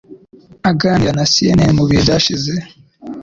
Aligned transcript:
Aganira 0.69 1.11
na 1.17 1.25
CNN 1.33 1.71
mu 1.77 1.83
bihe 1.89 1.99
byashize, 2.05 2.51